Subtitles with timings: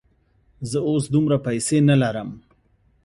[0.69, 2.29] زه اوس دومره پیسې نه لرم.